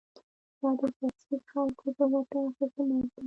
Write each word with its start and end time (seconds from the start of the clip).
دا 0.59 0.69
د 0.79 0.81
شخصي 0.99 1.37
خلکو 1.51 1.87
په 1.97 2.03
ګټه 2.13 2.39
حکومت 2.59 3.05
دی 3.11 3.19